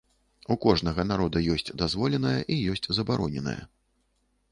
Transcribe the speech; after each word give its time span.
У 0.53 0.55
кожнага 0.63 1.03
народа 1.11 1.43
ёсць 1.55 1.69
дазволенае 1.81 2.33
і 2.55 2.57
ёсць 2.73 2.89
забароненае. 2.99 3.59